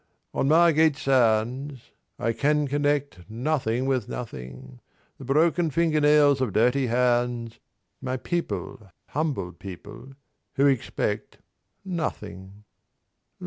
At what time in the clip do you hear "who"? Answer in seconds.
10.53-10.65